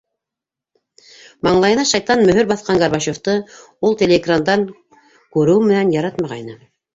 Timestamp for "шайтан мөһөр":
1.89-2.49